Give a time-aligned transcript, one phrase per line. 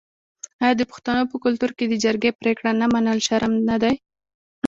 [0.63, 3.95] آیا د پښتنو په کلتور کې د جرګې پریکړه نه منل شرم نه دی؟